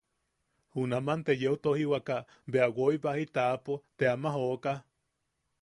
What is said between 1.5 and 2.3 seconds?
tojiwaka